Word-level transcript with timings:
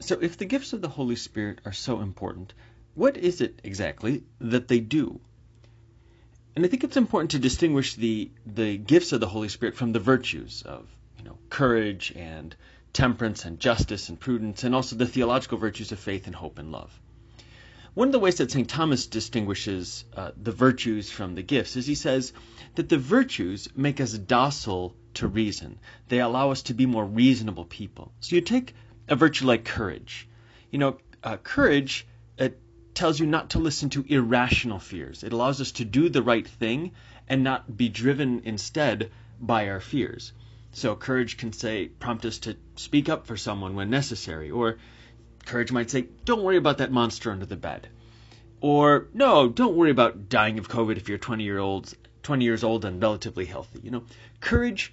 So, 0.00 0.18
if 0.20 0.36
the 0.36 0.44
gifts 0.44 0.72
of 0.72 0.80
the 0.82 0.88
Holy 0.88 1.16
Spirit 1.16 1.60
are 1.64 1.72
so 1.72 2.00
important, 2.00 2.52
what 2.94 3.16
is 3.16 3.40
it 3.40 3.60
exactly 3.64 4.24
that 4.40 4.68
they 4.68 4.80
do? 4.80 5.20
And 6.56 6.64
I 6.64 6.68
think 6.68 6.84
it's 6.84 6.96
important 6.96 7.32
to 7.32 7.38
distinguish 7.38 7.94
the, 7.94 8.30
the 8.46 8.76
gifts 8.76 9.12
of 9.12 9.20
the 9.20 9.26
Holy 9.26 9.48
Spirit 9.48 9.76
from 9.76 9.92
the 9.92 9.98
virtues 9.98 10.62
of 10.62 10.88
you 11.18 11.24
know, 11.24 11.38
courage 11.50 12.12
and 12.14 12.54
temperance 12.92 13.44
and 13.44 13.58
justice 13.58 14.08
and 14.08 14.20
prudence, 14.20 14.62
and 14.62 14.74
also 14.74 14.94
the 14.96 15.06
theological 15.06 15.58
virtues 15.58 15.90
of 15.90 15.98
faith 15.98 16.26
and 16.26 16.34
hope 16.34 16.58
and 16.58 16.70
love. 16.70 17.00
One 17.94 18.08
of 18.08 18.12
the 18.12 18.18
ways 18.18 18.36
that 18.36 18.50
St. 18.50 18.68
Thomas 18.68 19.06
distinguishes 19.06 20.04
uh, 20.16 20.32
the 20.36 20.52
virtues 20.52 21.10
from 21.10 21.34
the 21.34 21.42
gifts 21.42 21.76
is 21.76 21.86
he 21.86 21.94
says 21.94 22.32
that 22.74 22.88
the 22.88 22.98
virtues 22.98 23.68
make 23.76 24.00
us 24.00 24.12
docile 24.12 24.96
to 25.14 25.28
reason. 25.28 25.78
They 26.08 26.20
allow 26.20 26.50
us 26.50 26.62
to 26.62 26.74
be 26.74 26.86
more 26.86 27.04
reasonable 27.04 27.64
people. 27.64 28.12
So 28.20 28.34
you 28.34 28.42
take 28.42 28.74
a 29.08 29.16
virtue 29.16 29.46
like 29.46 29.64
courage. 29.64 30.28
You 30.70 30.78
know, 30.78 30.98
uh, 31.22 31.36
courage 31.36 32.06
it 32.38 32.58
tells 32.94 33.18
you 33.18 33.26
not 33.26 33.50
to 33.50 33.58
listen 33.58 33.90
to 33.90 34.04
irrational 34.08 34.78
fears. 34.78 35.22
It 35.22 35.32
allows 35.32 35.60
us 35.60 35.72
to 35.72 35.84
do 35.84 36.08
the 36.08 36.22
right 36.22 36.46
thing 36.46 36.92
and 37.28 37.42
not 37.42 37.76
be 37.76 37.88
driven 37.88 38.42
instead 38.44 39.10
by 39.40 39.68
our 39.68 39.80
fears. 39.80 40.32
So 40.72 40.94
courage 40.96 41.36
can 41.36 41.52
say 41.52 41.86
prompt 41.86 42.24
us 42.24 42.38
to 42.40 42.56
speak 42.76 43.08
up 43.08 43.26
for 43.26 43.36
someone 43.36 43.74
when 43.74 43.90
necessary, 43.90 44.50
or 44.50 44.78
courage 45.44 45.70
might 45.70 45.90
say, 45.90 46.06
"Don't 46.24 46.42
worry 46.42 46.56
about 46.56 46.78
that 46.78 46.90
monster 46.90 47.30
under 47.30 47.46
the 47.46 47.56
bed," 47.56 47.88
or 48.60 49.08
"No, 49.14 49.48
don't 49.48 49.76
worry 49.76 49.90
about 49.90 50.28
dying 50.28 50.58
of 50.58 50.68
COVID 50.68 50.96
if 50.96 51.08
you're 51.08 51.18
20 51.18 51.44
year 51.44 51.58
olds 51.58 51.94
20 52.22 52.44
years 52.44 52.64
old 52.64 52.84
and 52.84 53.00
relatively 53.00 53.44
healthy." 53.44 53.80
You 53.82 53.92
know, 53.92 54.04
courage 54.40 54.92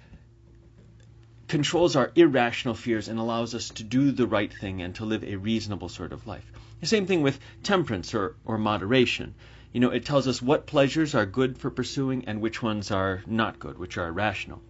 controls 1.52 1.96
our 1.96 2.10
irrational 2.14 2.74
fears 2.74 3.08
and 3.08 3.18
allows 3.18 3.54
us 3.54 3.68
to 3.68 3.84
do 3.84 4.10
the 4.10 4.26
right 4.26 4.50
thing 4.50 4.80
and 4.80 4.94
to 4.94 5.04
live 5.04 5.22
a 5.22 5.36
reasonable 5.36 5.90
sort 5.90 6.10
of 6.10 6.26
life. 6.26 6.50
The 6.80 6.86
same 6.86 7.04
thing 7.04 7.20
with 7.20 7.38
temperance 7.62 8.14
or, 8.14 8.36
or 8.46 8.56
moderation. 8.56 9.34
You 9.70 9.80
know, 9.80 9.90
it 9.90 10.06
tells 10.06 10.26
us 10.26 10.40
what 10.40 10.64
pleasures 10.64 11.14
are 11.14 11.26
good 11.26 11.58
for 11.58 11.70
pursuing 11.70 12.24
and 12.24 12.40
which 12.40 12.62
ones 12.62 12.90
are 12.90 13.22
not 13.26 13.58
good, 13.58 13.78
which 13.78 13.98
are 13.98 14.08
irrational. 14.08 14.62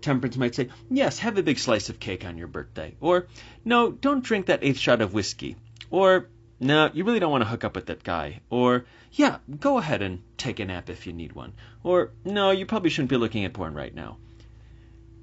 Temperance 0.00 0.38
might 0.38 0.54
say, 0.54 0.70
yes, 0.90 1.18
have 1.18 1.36
a 1.36 1.42
big 1.42 1.58
slice 1.58 1.90
of 1.90 2.00
cake 2.00 2.24
on 2.24 2.38
your 2.38 2.48
birthday. 2.48 2.94
Or, 3.02 3.26
no, 3.62 3.92
don't 3.92 4.24
drink 4.24 4.46
that 4.46 4.64
eighth 4.64 4.78
shot 4.78 5.02
of 5.02 5.12
whiskey. 5.12 5.56
Or, 5.90 6.30
no, 6.58 6.90
you 6.94 7.04
really 7.04 7.20
don't 7.20 7.30
want 7.30 7.44
to 7.44 7.50
hook 7.50 7.64
up 7.64 7.76
with 7.76 7.86
that 7.88 8.04
guy. 8.04 8.40
Or, 8.48 8.86
yeah, 9.12 9.36
go 9.60 9.76
ahead 9.76 10.00
and 10.00 10.22
take 10.38 10.60
a 10.60 10.64
nap 10.64 10.88
if 10.88 11.06
you 11.06 11.12
need 11.12 11.34
one. 11.34 11.52
Or, 11.82 12.12
no, 12.24 12.52
you 12.52 12.64
probably 12.64 12.88
shouldn't 12.88 13.10
be 13.10 13.18
looking 13.18 13.44
at 13.44 13.52
porn 13.52 13.74
right 13.74 13.94
now. 13.94 14.16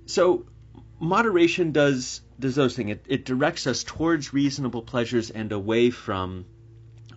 So, 0.06 0.46
moderation 1.00 1.72
does 1.72 2.22
does 2.40 2.56
those 2.56 2.76
things. 2.76 2.92
It, 2.92 3.06
it 3.08 3.26
directs 3.26 3.68
us 3.68 3.84
towards 3.84 4.34
reasonable 4.34 4.82
pleasures 4.82 5.30
and 5.30 5.52
away 5.52 5.90
from 5.90 6.46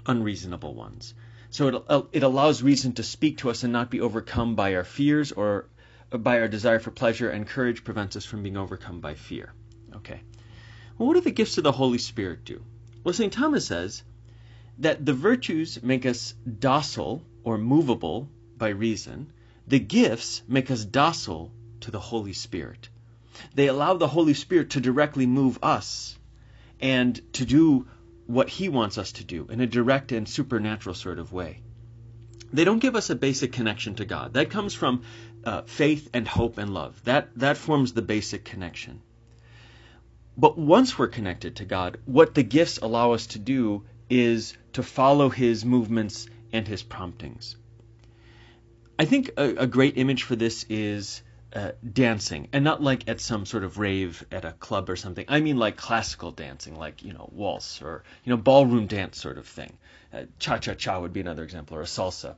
unreasonable 0.07 0.75
ones. 0.75 1.15
So 1.51 1.69
it 1.69 1.85
uh, 1.89 2.03
it 2.13 2.23
allows 2.23 2.63
reason 2.63 2.93
to 2.95 3.03
speak 3.03 3.39
to 3.39 3.51
us 3.51 3.63
and 3.63 3.73
not 3.73 3.91
be 3.91 4.01
overcome 4.01 4.55
by 4.55 4.75
our 4.75 4.85
fears 4.85 5.33
or 5.33 5.67
by 6.11 6.41
our 6.41 6.49
desire 6.49 6.79
for 6.79 6.91
pleasure, 6.91 7.31
and 7.31 7.47
courage 7.47 7.85
prevents 7.85 8.17
us 8.17 8.25
from 8.25 8.43
being 8.43 8.57
overcome 8.57 9.01
by 9.01 9.15
fear. 9.15 9.53
Okay. 9.97 10.21
Well, 10.99 11.09
what 11.09 11.15
do 11.15 11.21
the 11.21 11.31
gifts 11.31 11.59
of 11.59 11.65
the 11.65 11.73
Holy 11.73 11.99
Spirit 11.99 12.45
do? 12.45 12.63
Well, 13.03 13.15
St. 13.15 13.33
Thomas 13.33 13.67
says 13.67 14.03
that 14.79 15.05
the 15.05 15.15
virtues 15.15 15.83
make 15.83 16.07
us 16.07 16.35
docile 16.59 17.23
or 17.45 17.59
movable 17.59 18.29
by 18.57 18.69
reason. 18.69 19.33
The 19.67 19.79
gifts 19.79 20.43
make 20.47 20.71
us 20.71 20.85
docile 20.85 21.51
to 21.81 21.91
the 21.91 22.01
Holy 22.01 22.33
Spirit. 22.33 22.89
They 23.55 23.69
allow 23.69 23.95
the 23.95 24.09
Holy 24.09 24.35
Spirit 24.35 24.71
to 24.71 24.81
directly 24.81 25.27
move 25.27 25.59
us 25.63 26.19
and 26.81 27.21
to 27.35 27.45
do 27.45 27.87
what 28.27 28.49
He 28.49 28.69
wants 28.69 28.99
us 28.99 29.13
to 29.13 29.25
do 29.25 29.47
in 29.51 29.61
a 29.61 29.67
direct 29.67 30.13
and 30.13 30.29
supernatural 30.29 30.95
sort 30.95 31.19
of 31.19 31.33
way. 31.33 31.61
They 32.53 32.65
don't 32.65 32.81
give 32.81 32.97
us 32.97 33.09
a 33.11 33.15
basic 33.15 33.53
connection 33.53 33.95
to 33.97 34.05
God. 34.05 34.35
That 34.35 34.51
comes 34.51 34.75
from 34.75 35.03
uh, 35.45 35.63
faith 35.63 36.11
and 36.13 36.29
hope 36.29 36.59
and 36.59 36.75
love. 36.75 37.03
That, 37.05 37.31
that 37.37 37.57
forms 37.57 37.93
the 37.93 38.03
basic 38.03 38.45
connection. 38.45 39.01
But 40.37 40.59
once 40.59 40.99
we're 40.99 41.09
connected 41.09 41.57
to 41.57 41.65
God, 41.65 41.99
what 42.05 42.35
the 42.35 42.43
gifts 42.43 42.79
allow 42.79 43.13
us 43.13 43.27
to 43.29 43.39
do 43.39 43.85
is 44.11 44.57
to 44.75 44.83
follow 44.83 45.29
His 45.31 45.65
movements 45.65 46.27
and 46.53 46.67
His 46.69 46.83
promptings. 46.83 47.57
I 48.99 49.05
think 49.05 49.31
a, 49.37 49.57
a 49.57 49.67
great 49.67 49.97
image 49.97 50.23
for 50.23 50.37
this 50.37 50.65
is 50.69 51.23
uh, 51.55 51.73
dancing, 51.93 52.49
and 52.53 52.65
not 52.65 52.83
like 52.83 53.09
at 53.09 53.21
some 53.21 53.47
sort 53.47 53.65
of 53.65 53.79
rave 53.79 54.25
at 54.33 54.45
a 54.45 54.53
club 54.53 54.89
or 54.89 54.97
something. 54.97 55.25
I 55.29 55.41
mean 55.41 55.57
like 55.57 55.77
classical 55.77 56.31
dancing, 56.31 56.77
like 56.77 57.03
you 57.03 57.13
know 57.13 57.29
waltz 57.33 57.83
or 57.83 58.05
you 58.25 58.31
know 58.31 58.37
ballroom 58.37 58.87
dance 58.87 59.21
sort 59.21 59.39
of 59.39 59.47
thing. 59.47 59.77
Uh, 60.13 60.25
cha 60.39 60.59
cha 60.59 60.75
cha 60.75 61.01
would 61.01 61.13
be 61.13 61.21
another 61.21 61.45
example, 61.45 61.77
or 61.77 61.83
a 61.83 61.87
salsa. 61.87 62.37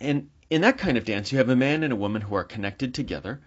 And 0.00 0.30
in 0.50 0.62
that 0.62 0.78
kind 0.78 0.96
of 0.96 1.04
dance, 1.04 1.32
you 1.32 1.38
have 1.38 1.48
a 1.48 1.56
man 1.56 1.82
and 1.82 1.92
a 1.92 1.96
woman 1.96 2.22
who 2.22 2.34
are 2.34 2.44
connected 2.44 2.94
together, 2.94 3.40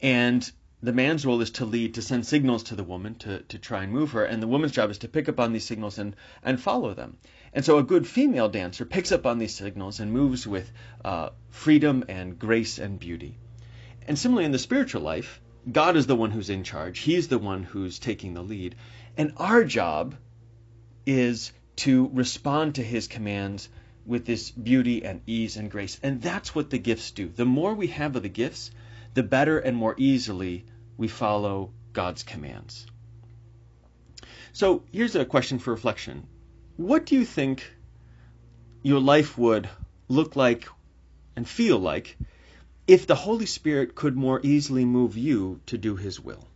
and 0.00 0.50
the 0.82 0.92
man's 0.92 1.26
role 1.26 1.40
is 1.42 1.50
to 1.50 1.64
lead, 1.64 1.94
to 1.94 2.02
send 2.02 2.26
signals 2.26 2.64
to 2.64 2.76
the 2.76 2.84
woman 2.84 3.14
to, 3.16 3.40
to 3.40 3.58
try 3.58 3.82
and 3.82 3.92
move 3.92 4.12
her, 4.12 4.24
and 4.24 4.42
the 4.42 4.46
woman's 4.46 4.72
job 4.72 4.90
is 4.90 4.98
to 4.98 5.08
pick 5.08 5.28
up 5.28 5.38
on 5.38 5.52
these 5.52 5.64
signals 5.64 5.98
and, 5.98 6.16
and 6.42 6.60
follow 6.60 6.94
them. 6.94 7.18
And 7.52 7.64
so 7.64 7.78
a 7.78 7.82
good 7.82 8.06
female 8.06 8.48
dancer 8.48 8.84
picks 8.84 9.12
up 9.12 9.26
on 9.26 9.38
these 9.38 9.54
signals 9.54 10.00
and 10.00 10.12
moves 10.12 10.46
with 10.46 10.70
uh, 11.04 11.30
freedom 11.50 12.04
and 12.08 12.38
grace 12.38 12.78
and 12.78 12.98
beauty. 12.98 13.36
And 14.06 14.18
similarly, 14.18 14.46
in 14.46 14.52
the 14.52 14.58
spiritual 14.58 15.02
life, 15.02 15.40
God 15.70 15.96
is 15.96 16.06
the 16.06 16.16
one 16.16 16.30
who's 16.30 16.50
in 16.50 16.64
charge. 16.64 16.98
He's 16.98 17.28
the 17.28 17.38
one 17.38 17.62
who's 17.62 17.98
taking 17.98 18.34
the 18.34 18.42
lead. 18.42 18.74
And 19.16 19.32
our 19.36 19.64
job 19.64 20.14
is 21.06 21.52
to 21.76 22.10
respond 22.12 22.76
to 22.76 22.82
his 22.82 23.08
commands 23.08 23.68
with 24.06 24.24
this 24.24 24.50
beauty 24.50 25.04
and 25.04 25.20
ease 25.26 25.56
and 25.56 25.70
grace. 25.70 25.98
And 26.02 26.20
that's 26.20 26.54
what 26.54 26.70
the 26.70 26.78
gifts 26.78 27.10
do. 27.10 27.28
The 27.28 27.44
more 27.44 27.74
we 27.74 27.88
have 27.88 28.16
of 28.16 28.22
the 28.22 28.28
gifts, 28.28 28.70
the 29.14 29.22
better 29.22 29.58
and 29.58 29.76
more 29.76 29.94
easily 29.98 30.64
we 30.96 31.08
follow 31.08 31.72
God's 31.92 32.22
commands. 32.22 32.86
So 34.52 34.82
here's 34.92 35.14
a 35.14 35.24
question 35.24 35.58
for 35.58 35.70
reflection. 35.70 36.26
What 36.76 37.06
do 37.06 37.14
you 37.14 37.24
think 37.24 37.70
your 38.82 39.00
life 39.00 39.36
would 39.38 39.68
look 40.08 40.36
like 40.36 40.68
and 41.36 41.48
feel 41.48 41.78
like 41.78 42.16
if 42.90 43.06
the 43.06 43.14
Holy 43.14 43.46
Spirit 43.46 43.94
could 43.94 44.16
more 44.16 44.40
easily 44.42 44.84
move 44.84 45.16
you 45.16 45.60
to 45.64 45.78
do 45.78 45.94
His 45.94 46.18
will. 46.18 46.49